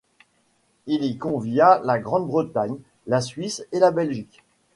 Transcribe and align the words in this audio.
Il 0.87 1.03
y 1.05 1.19
convia 1.19 1.79
la 1.83 1.99
Grande-Bretagne, 1.99 2.79
la 3.05 3.21
Suisse 3.21 3.67
et 3.71 3.77
la 3.77 3.91
Belgique. 3.91 4.41